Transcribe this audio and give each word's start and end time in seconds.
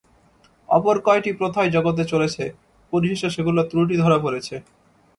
অপর 0.69 0.95
কয়টি 1.05 1.31
প্রথাই 1.39 1.69
জগতে 1.75 2.03
চলেছে, 2.05 2.43
পরিশেষে 2.93 3.27
সেগুলির 3.35 3.67
ত্রুটি 3.69 3.95
ধরা 4.03 4.17
পড়েছে। 4.25 4.55